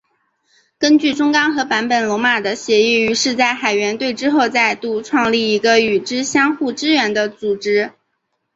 [0.79, 7.91] 根据中冈和坂本龙马的协议于是在海援队之后再度创立一个与之相互支援的组织。